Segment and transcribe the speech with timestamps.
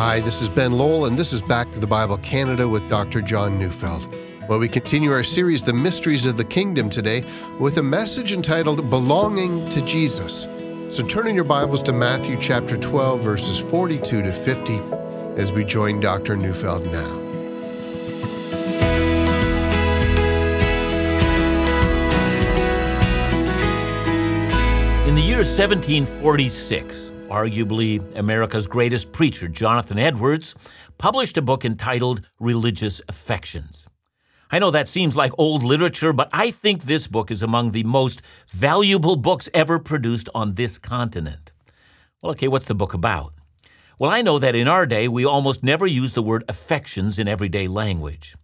[0.00, 3.20] Hi, this is Ben Lowell, and this is Back to the Bible Canada with Dr.
[3.20, 4.08] John Neufeld.
[4.48, 7.22] Well, we continue our series, The Mysteries of the Kingdom, today
[7.58, 10.48] with a message entitled Belonging to Jesus.
[10.88, 14.80] So turn in your Bibles to Matthew chapter 12, verses 42 to 50,
[15.36, 16.34] as we join Dr.
[16.34, 17.18] Neufeld now.
[25.06, 30.54] In the year 1746, arguably America's greatest preacher, Jonathan Edwards,
[30.98, 33.86] published a book entitled Religious Affections.
[34.50, 37.84] I know that seems like old literature, but I think this book is among the
[37.84, 41.52] most valuable books ever produced on this continent.
[42.20, 43.32] Well, okay, what's the book about?
[43.98, 47.28] Well, I know that in our day we almost never use the word affections in
[47.28, 48.34] everyday language.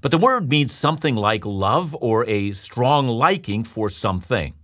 [0.00, 4.54] But the word means something like love or a strong liking for something.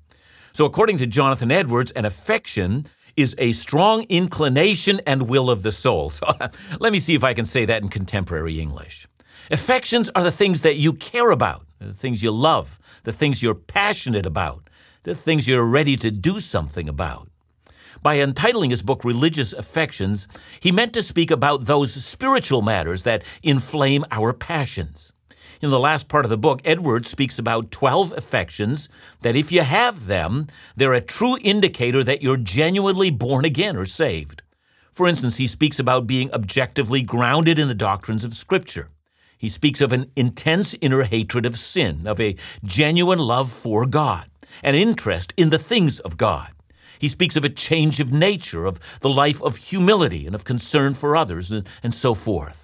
[0.52, 5.72] So, according to Jonathan Edwards, an affection is a strong inclination and will of the
[5.72, 6.10] soul.
[6.10, 6.26] So,
[6.80, 9.06] let me see if I can say that in contemporary English.
[9.50, 13.54] Affections are the things that you care about, the things you love, the things you're
[13.54, 14.68] passionate about,
[15.02, 17.28] the things you're ready to do something about.
[18.02, 20.26] By entitling his book Religious Affections,
[20.60, 25.11] he meant to speak about those spiritual matters that inflame our passions.
[25.62, 28.88] In the last part of the book, Edwards speaks about 12 affections
[29.20, 33.86] that, if you have them, they're a true indicator that you're genuinely born again or
[33.86, 34.42] saved.
[34.90, 38.88] For instance, he speaks about being objectively grounded in the doctrines of Scripture.
[39.38, 44.28] He speaks of an intense inner hatred of sin, of a genuine love for God,
[44.64, 46.50] an interest in the things of God.
[46.98, 50.94] He speaks of a change of nature, of the life of humility and of concern
[50.94, 52.61] for others, and, and so forth.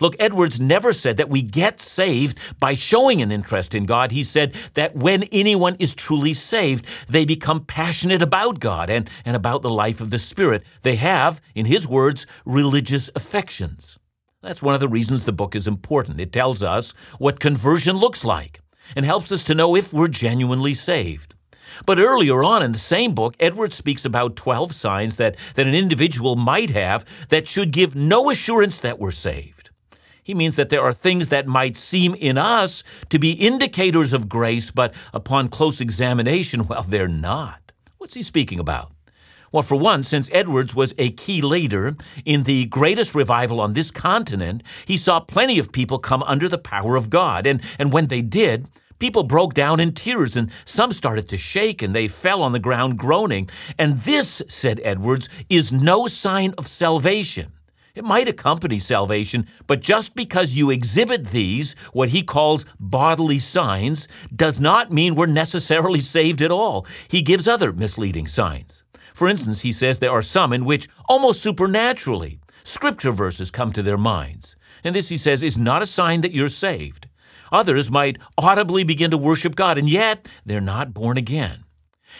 [0.00, 4.12] Look, Edwards never said that we get saved by showing an interest in God.
[4.12, 9.36] He said that when anyone is truly saved, they become passionate about God and, and
[9.36, 10.62] about the life of the Spirit.
[10.82, 13.98] They have, in his words, religious affections.
[14.42, 16.20] That's one of the reasons the book is important.
[16.20, 18.60] It tells us what conversion looks like
[18.94, 21.34] and helps us to know if we're genuinely saved.
[21.84, 25.74] But earlier on in the same book, Edwards speaks about 12 signs that, that an
[25.74, 29.67] individual might have that should give no assurance that we're saved.
[30.28, 34.28] He means that there are things that might seem in us to be indicators of
[34.28, 37.72] grace, but upon close examination, well, they're not.
[37.96, 38.92] What's he speaking about?
[39.52, 41.96] Well, for one, since Edwards was a key leader
[42.26, 46.58] in the greatest revival on this continent, he saw plenty of people come under the
[46.58, 47.46] power of God.
[47.46, 48.66] And, and when they did,
[48.98, 52.58] people broke down in tears and some started to shake and they fell on the
[52.58, 53.48] ground groaning.
[53.78, 57.54] And this, said Edwards, is no sign of salvation.
[57.98, 64.06] It might accompany salvation, but just because you exhibit these, what he calls bodily signs,
[64.32, 66.86] does not mean we're necessarily saved at all.
[67.08, 68.84] He gives other misleading signs.
[69.12, 73.82] For instance, he says there are some in which, almost supernaturally, scripture verses come to
[73.82, 74.54] their minds.
[74.84, 77.08] And this, he says, is not a sign that you're saved.
[77.50, 81.64] Others might audibly begin to worship God, and yet they're not born again.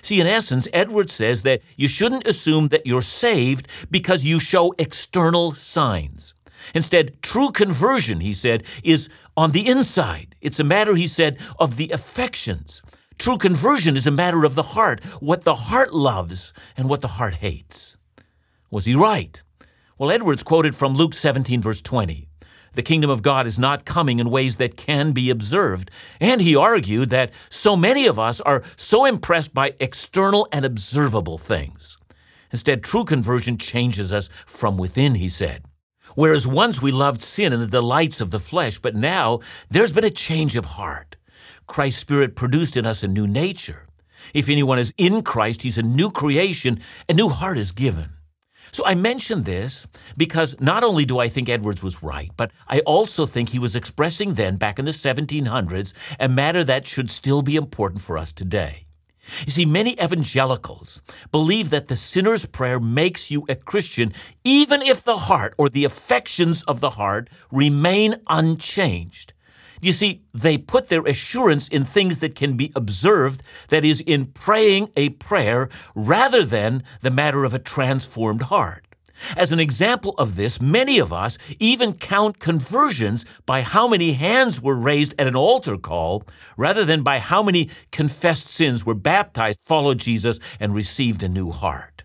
[0.02, 4.74] See, in essence, Edwards says that you shouldn't assume that you're saved because you show
[4.78, 6.34] external signs.
[6.74, 10.34] Instead, true conversion, he said, is on the inside.
[10.40, 12.82] It's a matter, he said, of the affections.
[13.18, 17.08] True conversion is a matter of the heart, what the heart loves and what the
[17.08, 17.96] heart hates.
[18.70, 19.42] Was he right?
[19.98, 22.27] Well, Edwards quoted from Luke 17, verse 20.
[22.78, 25.90] The kingdom of God is not coming in ways that can be observed.
[26.20, 31.38] And he argued that so many of us are so impressed by external and observable
[31.38, 31.98] things.
[32.52, 35.64] Instead, true conversion changes us from within, he said.
[36.14, 40.04] Whereas once we loved sin and the delights of the flesh, but now there's been
[40.04, 41.16] a change of heart.
[41.66, 43.88] Christ's Spirit produced in us a new nature.
[44.32, 46.78] If anyone is in Christ, he's a new creation,
[47.08, 48.10] a new heart is given.
[48.72, 49.86] So I mention this
[50.16, 53.76] because not only do I think Edwards was right, but I also think he was
[53.76, 58.32] expressing then, back in the 1700s, a matter that should still be important for us
[58.32, 58.86] today.
[59.44, 64.14] You see, many evangelicals believe that the sinner's prayer makes you a Christian
[64.44, 69.34] even if the heart or the affections of the heart remain unchanged.
[69.80, 74.26] You see, they put their assurance in things that can be observed, that is, in
[74.26, 78.84] praying a prayer, rather than the matter of a transformed heart.
[79.36, 84.62] As an example of this, many of us even count conversions by how many hands
[84.62, 86.22] were raised at an altar call,
[86.56, 91.50] rather than by how many confessed sins were baptized, followed Jesus, and received a new
[91.50, 91.97] heart.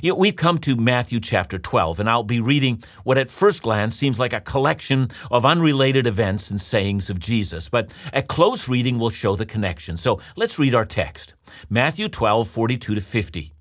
[0.00, 3.62] You know, we've come to Matthew chapter 12, and I'll be reading what at first
[3.62, 8.68] glance seems like a collection of unrelated events and sayings of Jesus, but a close
[8.68, 9.96] reading will show the connection.
[9.96, 11.34] So let's read our text
[11.68, 13.52] Matthew 12, 42 to 50.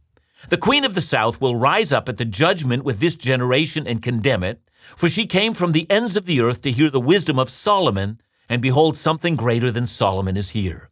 [0.49, 4.03] The queen of the south will rise up at the judgment with this generation and
[4.03, 4.61] condemn it,
[4.95, 8.21] for she came from the ends of the earth to hear the wisdom of Solomon,
[8.47, 10.91] and behold, something greater than Solomon is here.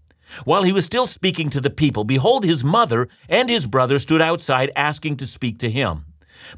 [0.45, 4.21] While he was still speaking to the people, behold, his mother and his brother stood
[4.21, 6.05] outside asking to speak to him.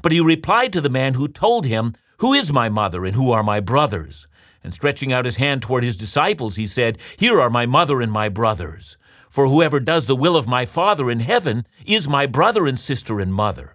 [0.02, 3.30] But he replied to the man who told him, Who is my mother and who
[3.32, 4.26] are my brothers?
[4.62, 8.10] And stretching out his hand toward his disciples, he said, Here are my mother and
[8.10, 8.96] my brothers.
[9.28, 13.20] For whoever does the will of my Father in heaven is my brother and sister
[13.20, 13.74] and mother.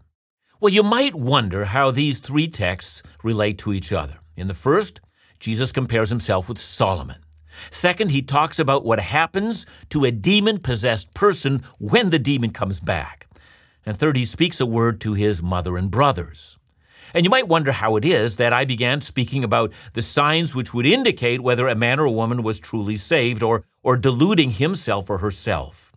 [0.59, 4.19] Well, you might wonder how these three texts relate to each other.
[4.35, 5.01] In the first,
[5.39, 7.17] Jesus compares himself with Solomon.
[7.71, 12.79] Second, he talks about what happens to a demon possessed person when the demon comes
[12.79, 13.27] back.
[13.85, 16.57] And third, he speaks a word to his mother and brothers.
[17.13, 20.73] And you might wonder how it is that I began speaking about the signs which
[20.73, 25.09] would indicate whether a man or a woman was truly saved or, or deluding himself
[25.09, 25.93] or herself.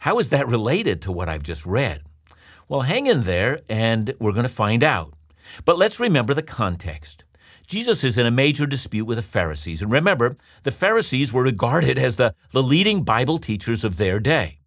[0.00, 2.02] How is that related to what I've just read?
[2.68, 5.14] Well, hang in there and we're going to find out.
[5.64, 7.24] But let's remember the context.
[7.72, 9.80] Jesus is in a major dispute with the Pharisees.
[9.80, 14.58] And remember, the Pharisees were regarded as the, the leading Bible teachers of their day.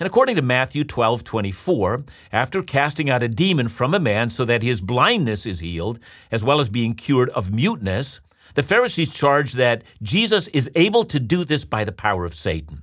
[0.00, 4.44] And according to Matthew 12 24, after casting out a demon from a man so
[4.44, 6.00] that his blindness is healed,
[6.32, 8.20] as well as being cured of muteness,
[8.54, 12.82] the Pharisees charge that Jesus is able to do this by the power of Satan.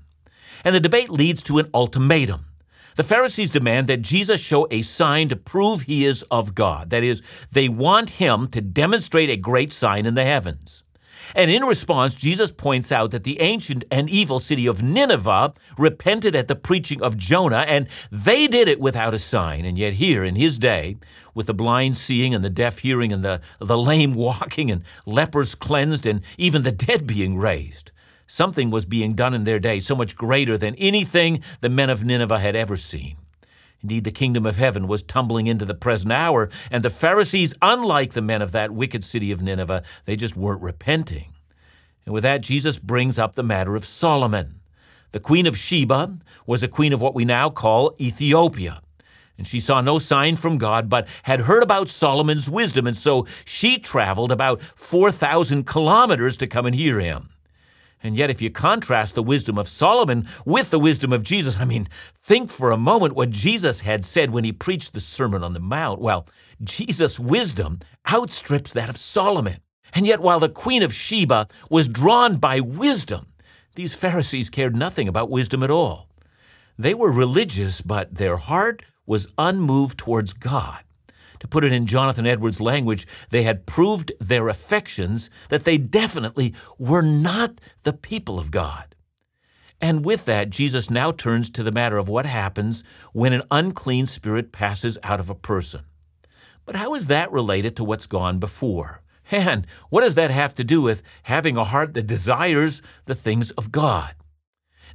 [0.63, 2.45] And the debate leads to an ultimatum.
[2.95, 6.91] The Pharisees demand that Jesus show a sign to prove he is of God.
[6.91, 7.21] That is,
[7.51, 10.83] they want him to demonstrate a great sign in the heavens.
[11.33, 16.35] And in response, Jesus points out that the ancient and evil city of Nineveh repented
[16.35, 19.65] at the preaching of Jonah, and they did it without a sign.
[19.65, 20.97] And yet, here in his day,
[21.33, 25.55] with the blind seeing and the deaf hearing and the, the lame walking and lepers
[25.55, 27.91] cleansed and even the dead being raised,
[28.27, 32.03] something was being done in their day so much greater than anything the men of
[32.03, 33.17] Nineveh had ever seen.
[33.81, 38.13] Indeed, the kingdom of heaven was tumbling into the present hour, and the Pharisees, unlike
[38.13, 41.33] the men of that wicked city of Nineveh, they just weren't repenting.
[42.05, 44.59] And with that, Jesus brings up the matter of Solomon.
[45.11, 48.81] The queen of Sheba was a queen of what we now call Ethiopia.
[49.37, 53.27] And she saw no sign from God, but had heard about Solomon's wisdom, and so
[53.43, 57.29] she traveled about 4,000 kilometers to come and hear him.
[58.05, 61.65] And yet, if you contrast the wisdom of Solomon with the wisdom of Jesus, I
[61.65, 61.89] mean,
[62.23, 65.59] think for a moment what Jesus had said when he preached the Sermon on the
[65.59, 65.99] Mount.
[65.99, 66.27] Well,
[66.63, 69.57] Jesus' wisdom outstrips that of Solomon.
[69.93, 73.25] And yet, while the Queen of Sheba was drawn by wisdom,
[73.73, 76.07] these Pharisees cared nothing about wisdom at all.
[76.77, 80.84] They were religious, but their heart was unmoved towards God.
[81.39, 86.53] To put it in Jonathan Edwards' language, they had proved their affections that they definitely
[86.77, 88.95] were not the people of God.
[89.81, 92.83] And with that, Jesus now turns to the matter of what happens
[93.13, 95.83] when an unclean spirit passes out of a person.
[96.65, 99.01] But how is that related to what's gone before?
[99.31, 103.51] And what does that have to do with having a heart that desires the things
[103.51, 104.13] of God?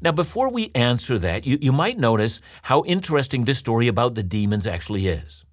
[0.01, 4.23] Now, before we answer that, you, you might notice how interesting this story about the
[4.23, 5.45] demons actually is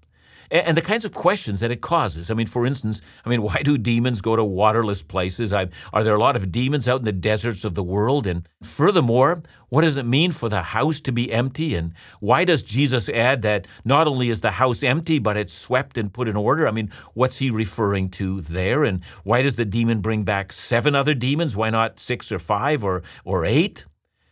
[0.51, 2.32] and the kinds of questions that it causes.
[2.32, 5.51] I mean, for instance, I mean, why do demons go to waterless places?
[5.54, 8.27] I, are there a lot of demons out in the deserts of the world?
[8.27, 11.75] And furthermore, what does it mean for the house to be empty?
[11.75, 15.98] And why does Jesus add that not only is the house empty, but it's swept
[15.98, 16.68] and put in order?
[16.68, 18.84] I mean, what's he referring to there?
[18.84, 21.58] And why does the demon bring back seven other demons?
[21.58, 23.86] Why not six or five or, or eight?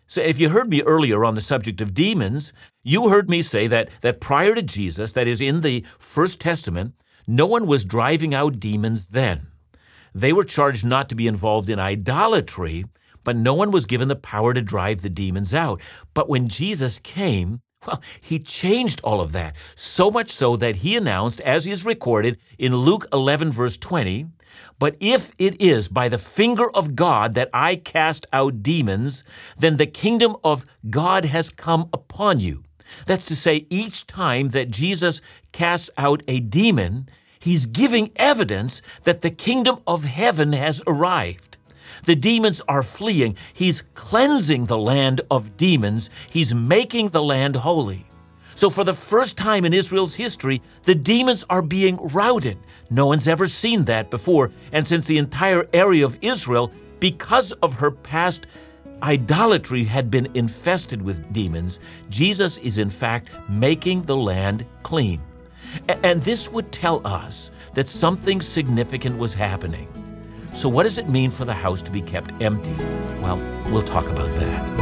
[0.07, 3.65] So, if you heard me earlier on the subject of demons, you heard me say
[3.67, 6.93] that, that prior to Jesus, that is, in the First Testament,
[7.27, 9.47] no one was driving out demons then.
[10.13, 12.85] They were charged not to be involved in idolatry,
[13.23, 15.81] but no one was given the power to drive the demons out.
[16.13, 20.95] But when Jesus came, well, he changed all of that, so much so that he
[20.95, 24.27] announced, as is recorded in Luke 11, verse 20,
[24.79, 29.23] But if it is by the finger of God that I cast out demons,
[29.57, 32.63] then the kingdom of God has come upon you.
[33.05, 37.07] That's to say, each time that Jesus casts out a demon,
[37.39, 41.57] he's giving evidence that the kingdom of heaven has arrived.
[42.03, 43.35] The demons are fleeing.
[43.53, 46.09] He's cleansing the land of demons.
[46.29, 48.05] He's making the land holy.
[48.55, 52.57] So, for the first time in Israel's history, the demons are being routed.
[52.89, 54.51] No one's ever seen that before.
[54.71, 58.47] And since the entire area of Israel, because of her past
[59.03, 65.21] idolatry, had been infested with demons, Jesus is in fact making the land clean.
[66.03, 69.87] And this would tell us that something significant was happening.
[70.55, 72.75] So, what does it mean for the house to be kept empty?
[73.21, 73.37] Well,
[73.69, 74.75] we'll talk about that.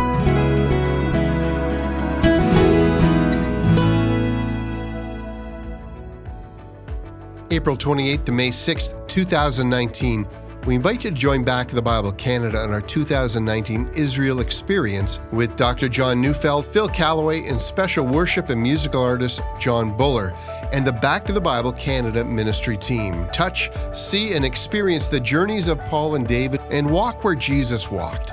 [7.50, 10.28] April 28th to May 6th, 2019.
[10.66, 15.20] We invite you to join Back to the Bible Canada on our 2019 Israel Experience
[15.34, 15.90] with Dr.
[15.90, 20.34] John Neufeld, Phil Callaway, and special worship and musical artist John Buller,
[20.72, 23.28] and the Back to the Bible Canada ministry team.
[23.34, 28.32] Touch, see, and experience the journeys of Paul and David and walk where Jesus walked.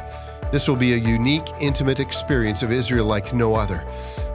[0.52, 3.84] This will be a unique, intimate experience of Israel like no other.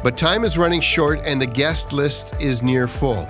[0.03, 3.25] But time is running short and the guest list is near full.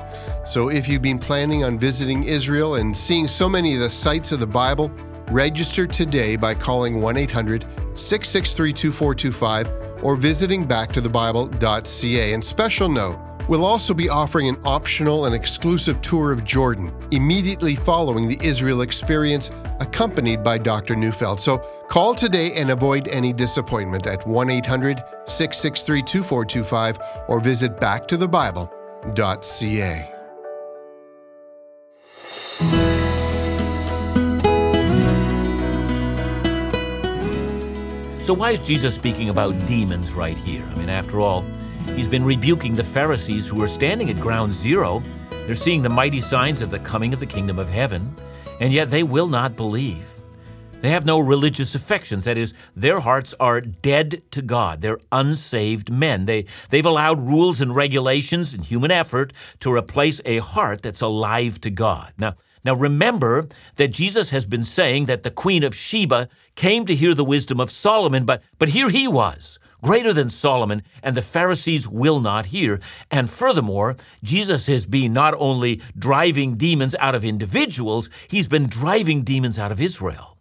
[0.45, 4.31] So if you've been planning on visiting Israel and seeing so many of the sites
[4.31, 4.91] of the Bible,
[5.31, 7.63] register today by calling 1 800
[7.95, 12.33] 663 2425 or visiting backtothebible.ca.
[12.33, 17.75] And special note, We'll also be offering an optional and exclusive tour of Jordan immediately
[17.75, 20.95] following the Israel experience, accompanied by Dr.
[20.95, 21.39] Neufeld.
[21.39, 30.14] So call today and avoid any disappointment at 1 800 663 2425 or visit backtothebible.ca.
[38.25, 40.63] So, why is Jesus speaking about demons right here?
[40.63, 41.45] I mean, after all,
[41.95, 45.03] he's been rebuking the Pharisees who are standing at ground zero.
[45.29, 48.15] They're seeing the mighty signs of the coming of the kingdom of heaven,
[48.59, 50.19] and yet they will not believe.
[50.81, 52.23] They have no religious affections.
[52.23, 54.81] That is, their hearts are dead to God.
[54.81, 56.25] They're unsaved men.
[56.25, 61.61] They, they've allowed rules and regulations and human effort to replace a heart that's alive
[61.61, 62.11] to God.
[62.17, 62.33] Now,
[62.65, 67.13] now remember that Jesus has been saying that the Queen of Sheba came to hear
[67.13, 71.87] the wisdom of Solomon, but, but here he was, greater than Solomon, and the Pharisees
[71.87, 72.79] will not hear.
[73.11, 79.21] And furthermore, Jesus has been not only driving demons out of individuals, he's been driving
[79.21, 80.35] demons out of Israel.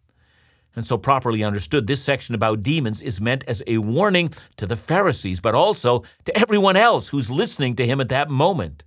[0.77, 4.77] And so, properly understood, this section about demons is meant as a warning to the
[4.77, 8.83] Pharisees, but also to everyone else who's listening to him at that moment.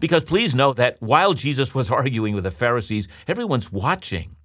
[0.00, 4.36] Because please note that while Jesus was arguing with the Pharisees, everyone's watching.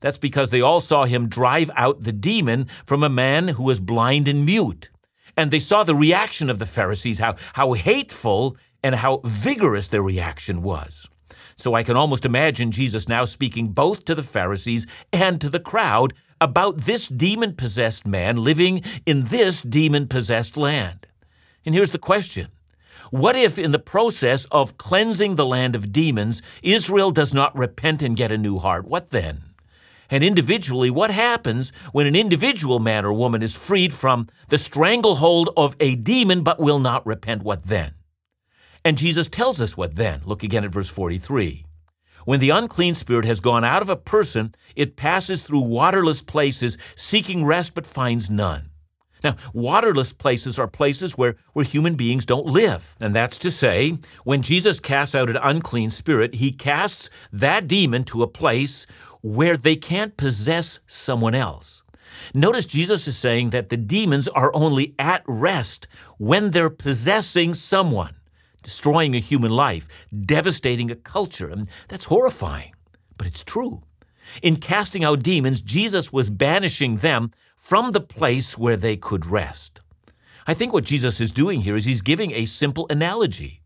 [0.00, 3.80] That's because they all saw him drive out the demon from a man who was
[3.80, 4.90] blind and mute.
[5.36, 10.02] And they saw the reaction of the Pharisees, how, how hateful and how vigorous their
[10.02, 11.08] reaction was.
[11.56, 15.60] So I can almost imagine Jesus now speaking both to the Pharisees and to the
[15.60, 21.06] crowd about this demon possessed man living in this demon possessed land.
[21.66, 22.48] And here's the question
[23.10, 28.02] what if, in the process of cleansing the land of demons, Israel does not repent
[28.02, 28.86] and get a new heart?
[28.86, 29.42] What then?
[30.10, 35.50] And individually, what happens when an individual man or woman is freed from the stranglehold
[35.56, 37.42] of a demon but will not repent?
[37.42, 37.94] What then?
[38.84, 40.22] And Jesus tells us what then.
[40.24, 41.66] Look again at verse 43.
[42.24, 46.78] When the unclean spirit has gone out of a person, it passes through waterless places,
[46.94, 48.70] seeking rest but finds none.
[49.24, 52.96] Now, waterless places are places where, where human beings don't live.
[53.00, 58.04] And that's to say, when Jesus casts out an unclean spirit, he casts that demon
[58.04, 58.86] to a place
[59.20, 61.82] where they can't possess someone else.
[62.34, 68.16] Notice Jesus is saying that the demons are only at rest when they're possessing someone,
[68.62, 69.88] destroying a human life,
[70.24, 71.48] devastating a culture.
[71.48, 72.72] And that's horrifying,
[73.16, 73.82] but it's true.
[74.42, 77.32] In casting out demons, Jesus was banishing them
[77.68, 79.82] from the place where they could rest.
[80.46, 83.60] I think what Jesus is doing here is he's giving a simple analogy.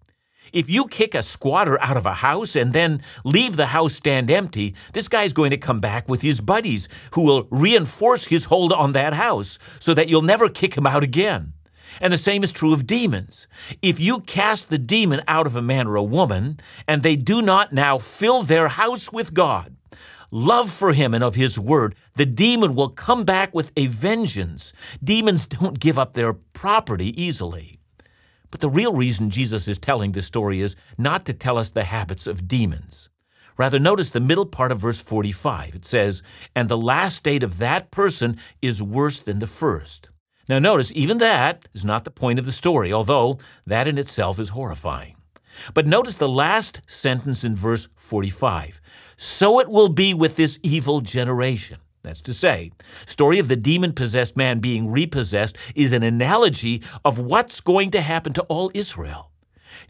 [0.53, 4.29] If you kick a squatter out of a house and then leave the house stand
[4.29, 8.73] empty, this guy's going to come back with his buddies who will reinforce his hold
[8.73, 11.53] on that house so that you'll never kick him out again.
[12.01, 13.47] And the same is true of demons.
[13.83, 17.41] If you cast the demon out of a man or a woman, and they do
[17.41, 19.77] not now fill their house with God,
[20.33, 24.73] love for him and of his word, the demon will come back with a vengeance.
[25.05, 27.79] Demons don't give up their property easily.
[28.51, 31.85] But the real reason Jesus is telling this story is not to tell us the
[31.85, 33.09] habits of demons.
[33.57, 35.75] Rather, notice the middle part of verse 45.
[35.75, 36.23] It says,
[36.57, 40.11] And the last state of that person is worse than the first.
[40.49, 44.41] Now, notice, even that is not the point of the story, although that in itself
[44.41, 45.17] is horrifying.
[45.75, 48.81] But notice the last sentence in verse 45.
[49.17, 51.79] So it will be with this evil generation.
[52.03, 52.73] That's to say,
[53.07, 58.33] story of the demon-possessed man being repossessed is an analogy of what's going to happen
[58.33, 59.31] to all Israel.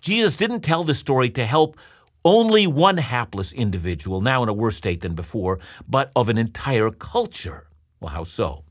[0.01, 1.77] Jesus didn't tell the story to help
[2.25, 6.91] only one hapless individual, now in a worse state than before, but of an entire
[6.91, 7.69] culture.
[8.01, 8.65] Well, how so?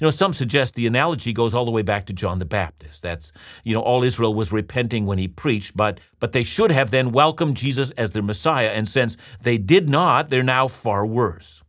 [0.00, 3.02] You know, some suggest the analogy goes all the way back to John the Baptist.
[3.02, 6.90] That's, you know, all Israel was repenting when he preached, but but they should have
[6.90, 11.62] then welcomed Jesus as their Messiah, and since they did not, they're now far worse.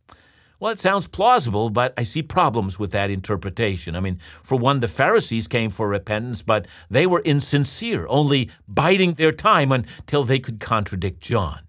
[0.58, 3.94] Well, it sounds plausible, but I see problems with that interpretation.
[3.94, 9.14] I mean, for one, the Pharisees came for repentance, but they were insincere, only biding
[9.14, 11.60] their time until they could contradict John.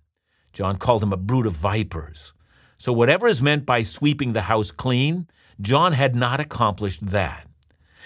[0.54, 2.32] John called them a brood of vipers.
[2.78, 5.28] So, whatever is meant by sweeping the house clean,
[5.60, 7.48] John had not accomplished that.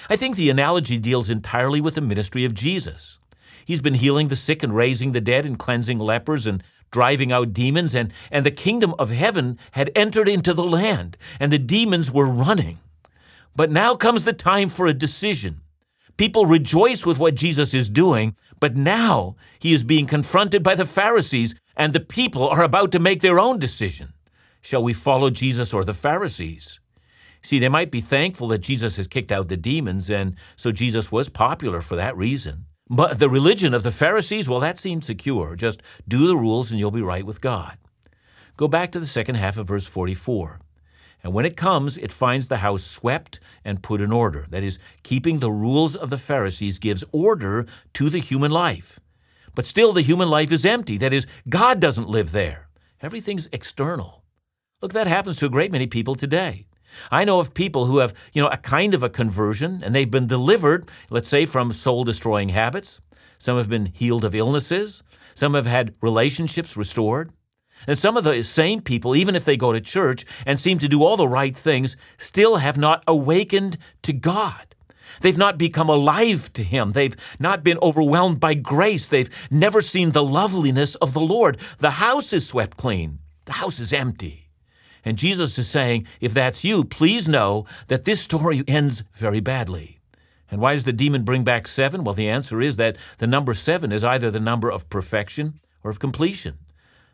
[0.09, 3.19] I think the analogy deals entirely with the ministry of Jesus.
[3.65, 7.53] He's been healing the sick and raising the dead and cleansing lepers and driving out
[7.53, 12.11] demons, and, and the kingdom of heaven had entered into the land, and the demons
[12.11, 12.79] were running.
[13.55, 15.61] But now comes the time for a decision.
[16.17, 20.85] People rejoice with what Jesus is doing, but now he is being confronted by the
[20.85, 24.13] Pharisees, and the people are about to make their own decision.
[24.61, 26.80] Shall we follow Jesus or the Pharisees?
[27.43, 31.11] See, they might be thankful that Jesus has kicked out the demons, and so Jesus
[31.11, 32.65] was popular for that reason.
[32.89, 35.55] But the religion of the Pharisees, well, that seems secure.
[35.55, 37.77] Just do the rules and you'll be right with God.
[38.57, 40.59] Go back to the second half of verse 44.
[41.23, 44.45] And when it comes, it finds the house swept and put in order.
[44.49, 48.99] That is, keeping the rules of the Pharisees gives order to the human life.
[49.55, 50.97] But still, the human life is empty.
[50.97, 52.67] That is, God doesn't live there.
[53.01, 54.23] Everything's external.
[54.81, 56.65] Look, that happens to a great many people today.
[57.11, 60.09] I know of people who have, you know, a kind of a conversion and they've
[60.09, 63.01] been delivered, let's say, from soul destroying habits.
[63.37, 65.03] Some have been healed of illnesses.
[65.33, 67.31] Some have had relationships restored.
[67.87, 70.87] And some of the same people, even if they go to church and seem to
[70.87, 74.75] do all the right things, still have not awakened to God.
[75.21, 76.91] They've not become alive to Him.
[76.91, 79.07] They've not been overwhelmed by grace.
[79.07, 81.57] They've never seen the loveliness of the Lord.
[81.79, 84.50] The house is swept clean, the house is empty.
[85.03, 89.99] And Jesus is saying, if that's you, please know that this story ends very badly.
[90.49, 92.03] And why does the demon bring back seven?
[92.03, 95.89] Well, the answer is that the number seven is either the number of perfection or
[95.89, 96.57] of completion.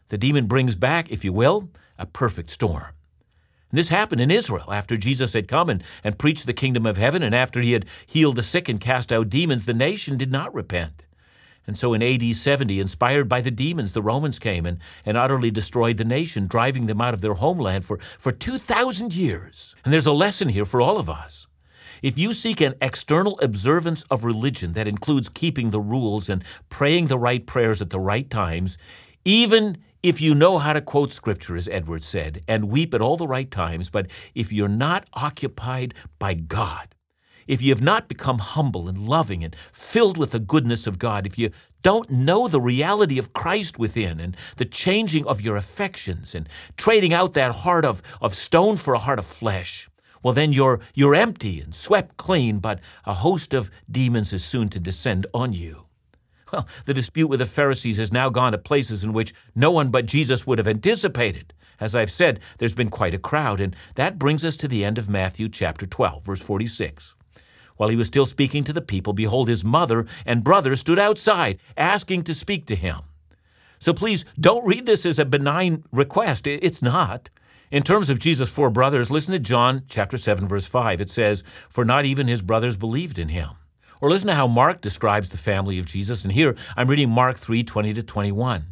[0.09, 2.93] The demon brings back, if you will, a perfect storm.
[3.69, 6.97] And this happened in Israel after Jesus had come and, and preached the kingdom of
[6.97, 10.31] heaven, and after he had healed the sick and cast out demons, the nation did
[10.31, 11.05] not repent.
[11.67, 15.51] And so in AD 70, inspired by the demons, the Romans came and, and utterly
[15.51, 19.75] destroyed the nation, driving them out of their homeland for, for 2,000 years.
[19.83, 21.47] And there's a lesson here for all of us.
[22.01, 27.07] If you seek an external observance of religion that includes keeping the rules and praying
[27.07, 28.77] the right prayers at the right times,
[29.25, 33.17] even if you know how to quote scripture, as Edwards said, and weep at all
[33.17, 36.95] the right times, but if you're not occupied by God,
[37.47, 41.25] if you have not become humble and loving and filled with the goodness of God,
[41.25, 46.35] if you don't know the reality of Christ within and the changing of your affections
[46.35, 49.89] and trading out that heart of, of stone for a heart of flesh,
[50.23, 54.69] well, then you're, you're empty and swept clean, but a host of demons is soon
[54.69, 55.85] to descend on you.
[56.51, 59.91] Well, the dispute with the Pharisees has now gone to places in which no one
[59.91, 61.53] but Jesus would have anticipated.
[61.79, 64.97] As I've said, there's been quite a crowd, and that brings us to the end
[64.97, 67.16] of Matthew chapter 12, verse 46.
[67.77, 71.59] While he was still speaking to the people, behold, his mother and brothers stood outside,
[71.77, 73.01] asking to speak to him.
[73.79, 76.47] So please don't read this as a benign request.
[76.47, 77.29] It's not.
[77.69, 81.01] In terms of Jesus' four brothers, listen to John chapter 7, verse 5.
[81.01, 83.49] It says, For not even his brothers believed in him.
[83.99, 86.23] Or listen to how Mark describes the family of Jesus.
[86.23, 88.65] And here I'm reading Mark 3 20 to 21.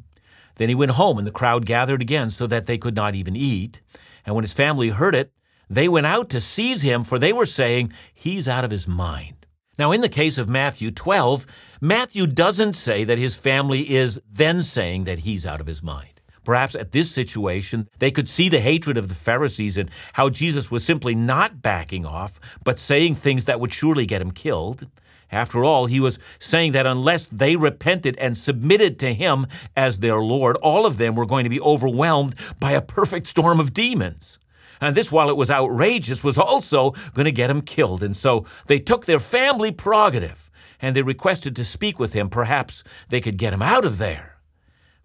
[0.55, 3.35] Then he went home, and the crowd gathered again so that they could not even
[3.35, 3.81] eat.
[4.25, 5.31] And when his family heard it,
[5.69, 9.45] they went out to seize him, for they were saying, He's out of his mind.
[9.77, 11.45] Now, in the case of Matthew 12,
[11.81, 16.21] Matthew doesn't say that his family is then saying that he's out of his mind.
[16.45, 20.69] Perhaps at this situation, they could see the hatred of the Pharisees and how Jesus
[20.71, 24.87] was simply not backing off, but saying things that would surely get him killed.
[25.31, 30.21] After all, he was saying that unless they repented and submitted to him as their
[30.21, 34.37] Lord, all of them were going to be overwhelmed by a perfect storm of demons.
[34.85, 38.03] And this, while it was outrageous, was also going to get him killed.
[38.03, 40.49] And so they took their family prerogative
[40.81, 42.29] and they requested to speak with him.
[42.29, 44.37] Perhaps they could get him out of there.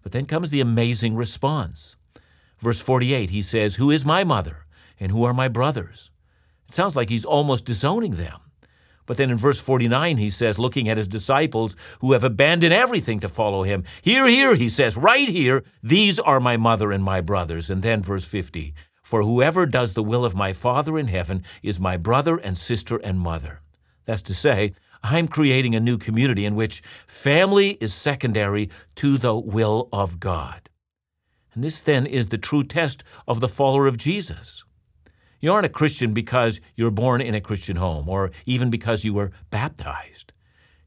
[0.03, 1.95] But then comes the amazing response.
[2.57, 4.65] Verse 48, he says, Who is my mother
[4.99, 6.11] and who are my brothers?
[6.67, 8.39] It sounds like he's almost disowning them.
[9.05, 13.19] But then in verse 49, he says, looking at his disciples who have abandoned everything
[13.19, 17.19] to follow him, Here, here, he says, right here, these are my mother and my
[17.19, 17.69] brothers.
[17.69, 18.73] And then verse 50,
[19.11, 22.95] for whoever does the will of my Father in heaven is my brother and sister
[22.95, 23.59] and mother.
[24.05, 24.71] That's to say,
[25.03, 30.69] I'm creating a new community in which family is secondary to the will of God.
[31.53, 34.63] And this then is the true test of the follower of Jesus.
[35.41, 39.13] You aren't a Christian because you're born in a Christian home or even because you
[39.13, 40.30] were baptized.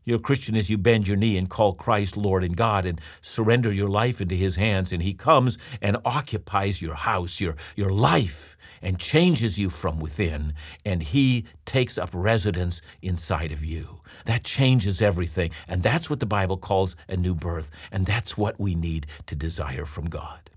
[0.05, 3.01] You're a Christian as you bend your knee and call Christ Lord and God and
[3.23, 7.91] surrender your life into His hands, and He comes and occupies your house, your, your
[7.91, 10.53] life, and changes you from within,
[10.85, 14.01] and He takes up residence inside of you.
[14.27, 18.61] That changes everything, and that's what the Bible calls a new birth, and that's what
[18.61, 20.51] we need to desire from God.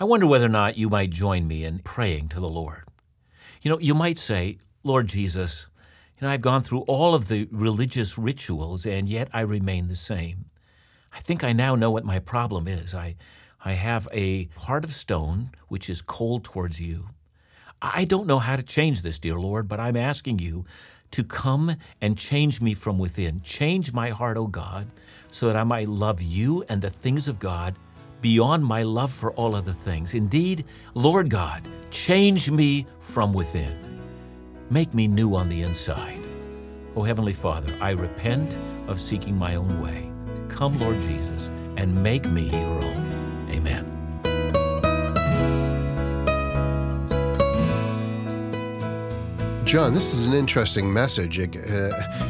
[0.00, 2.84] I wonder whether or not you might join me in praying to the Lord.
[3.60, 5.66] You know, you might say, Lord Jesus,
[6.24, 10.46] know, I've gone through all of the religious rituals, and yet I remain the same.
[11.12, 12.94] I think I now know what my problem is.
[12.94, 13.16] I,
[13.64, 17.10] I have a heart of stone, which is cold towards you.
[17.80, 20.64] I don't know how to change this, dear Lord, but I'm asking you
[21.12, 23.40] to come and change me from within.
[23.42, 24.86] Change my heart, O God,
[25.30, 27.76] so that I might love you and the things of God
[28.20, 30.14] beyond my love for all other things.
[30.14, 33.83] Indeed, Lord God, change me from within.
[34.70, 36.18] Make me new on the inside.
[36.96, 38.56] O oh, Heavenly Father, I repent
[38.88, 40.10] of seeking my own way.
[40.48, 43.48] Come, Lord Jesus, and make me your own.
[43.50, 43.90] Amen.
[49.66, 51.38] John, this is an interesting message.
[51.38, 51.44] Uh,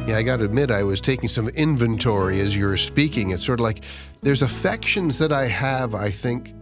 [0.09, 3.31] yeah, I got to admit, I was taking some inventory as you were speaking.
[3.31, 3.85] It's sort of like
[4.23, 6.53] there's affections that I have, I think,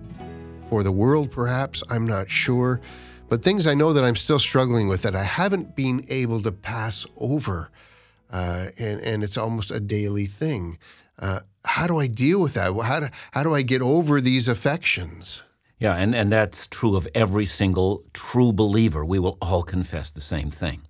[0.68, 1.82] for the world, perhaps.
[1.88, 2.80] I'm not sure
[3.33, 6.53] but things I know that I'm still struggling with that I haven't been able to
[6.53, 7.71] pass over.
[8.31, 10.77] Uh, and, and it's almost a daily thing.
[11.18, 12.75] Uh, how do I deal with that?
[12.83, 15.45] How do, how do I get over these affections?
[15.79, 19.03] Yeah, and, and that's true of every single true believer.
[19.03, 20.83] We will all confess the same thing.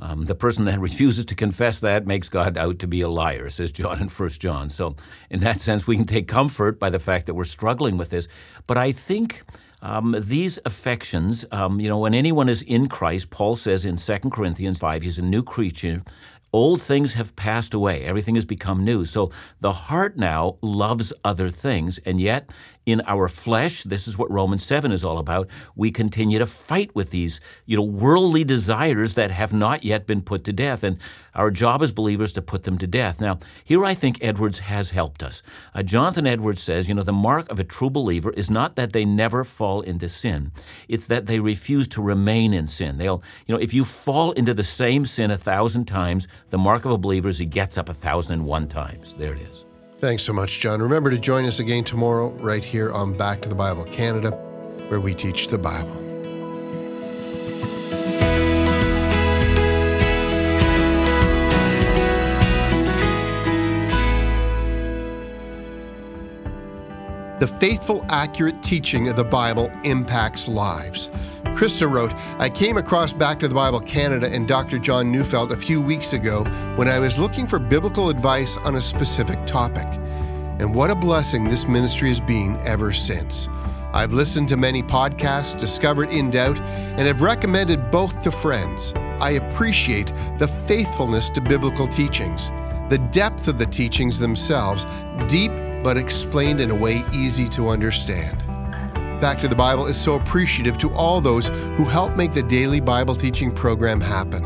[0.00, 3.50] Um, the person that refuses to confess that makes God out to be a liar,
[3.50, 4.68] says John in 1 John.
[4.68, 4.96] So,
[5.30, 8.26] in that sense, we can take comfort by the fact that we're struggling with this.
[8.66, 9.44] But I think
[9.80, 14.30] um, these affections, um, you know, when anyone is in Christ, Paul says in 2
[14.30, 16.02] Corinthians 5, he's a new creature.
[16.52, 18.04] Old things have passed away.
[18.04, 19.04] Everything has become new.
[19.04, 22.50] So the heart now loves other things, and yet
[22.88, 25.46] in our flesh, this is what Romans 7 is all about,
[25.76, 30.22] we continue to fight with these, you know, worldly desires that have not yet been
[30.22, 30.82] put to death.
[30.82, 30.96] And
[31.34, 33.20] our job as believers to put them to death.
[33.20, 35.42] Now, here I think Edwards has helped us.
[35.74, 38.94] Uh, Jonathan Edwards says, you know, the mark of a true believer is not that
[38.94, 40.50] they never fall into sin.
[40.88, 42.96] It's that they refuse to remain in sin.
[42.96, 46.86] They'll, you know, if you fall into the same sin a thousand times, the mark
[46.86, 49.14] of a believer is he gets up a thousand and one times.
[49.14, 49.67] There it is.
[50.00, 50.80] Thanks so much, John.
[50.80, 54.30] Remember to join us again tomorrow, right here on Back to the Bible Canada,
[54.86, 55.90] where we teach the Bible.
[67.40, 71.10] The faithful, accurate teaching of the Bible impacts lives.
[71.58, 74.78] Krista wrote, I came across Back to the Bible Canada and Dr.
[74.78, 76.44] John Neufeld a few weeks ago
[76.76, 79.88] when I was looking for biblical advice on a specific topic.
[80.60, 83.48] And what a blessing this ministry has been ever since.
[83.92, 88.92] I've listened to many podcasts, discovered In Doubt, and have recommended both to friends.
[89.20, 92.50] I appreciate the faithfulness to biblical teachings,
[92.88, 94.86] the depth of the teachings themselves,
[95.26, 95.50] deep
[95.82, 98.47] but explained in a way easy to understand.
[99.20, 102.78] Back to the Bible is so appreciative to all those who help make the daily
[102.78, 104.44] Bible teaching program happen.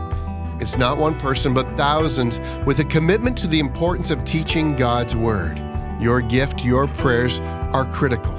[0.63, 5.15] It's not one person, but thousands with a commitment to the importance of teaching God's
[5.15, 5.61] Word.
[6.01, 7.39] Your gift, your prayers
[7.75, 8.33] are critical.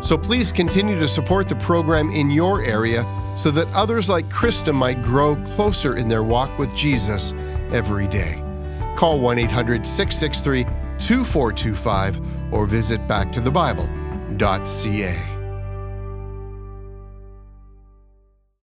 [0.00, 3.04] So please continue to support the program in your area
[3.36, 7.34] so that others like Krista might grow closer in their walk with Jesus
[7.72, 8.44] every day.
[8.96, 10.62] Call 1 800 663
[11.00, 15.39] 2425 or visit backtothebible.ca.